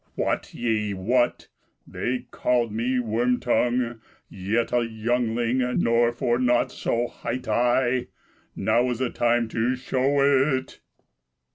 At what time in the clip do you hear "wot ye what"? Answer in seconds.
0.15-1.47